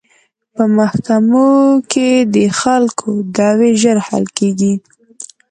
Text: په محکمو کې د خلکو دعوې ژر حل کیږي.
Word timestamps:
په 0.55 0.63
محکمو 0.77 1.49
کې 1.91 2.09
د 2.35 2.37
خلکو 2.59 3.09
دعوې 3.37 3.71
ژر 3.81 3.97
حل 4.07 4.25
کیږي. 4.37 4.73